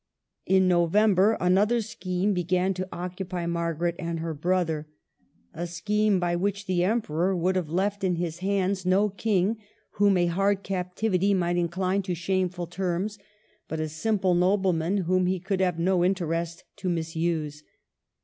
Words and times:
In 0.47 0.67
November 0.67 1.37
another 1.39 1.79
scheme 1.79 2.33
began 2.33 2.73
to 2.73 2.89
occupy 2.91 3.45
Margaret 3.45 3.93
and 3.99 4.19
her 4.19 4.33
brother,— 4.33 4.87
a 5.53 5.67
scheme 5.67 6.19
by 6.19 6.35
which 6.35 6.65
the 6.65 6.83
Emperor 6.83 7.35
would 7.35 7.55
have 7.55 7.69
left 7.69 8.03
in 8.03 8.15
his 8.15 8.39
hands 8.39 8.83
no 8.83 9.09
king 9.09 9.57
whom 9.91 10.17
a 10.17 10.25
hard 10.25 10.63
captivity 10.63 11.35
might 11.35 11.57
incline 11.57 12.01
to 12.01 12.15
shameful 12.15 12.65
terms, 12.65 13.19
but 13.67 13.79
a 13.79 13.87
simple 13.87 14.33
nobleman 14.33 15.01
whom 15.05 15.27
he 15.27 15.39
could 15.39 15.59
have 15.61 15.77
no 15.77 16.03
interest 16.03 16.63
to 16.77 16.89
misuse. 16.89 17.61